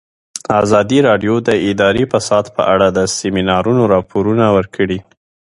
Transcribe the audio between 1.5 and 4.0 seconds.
اداري فساد په اړه د سیمینارونو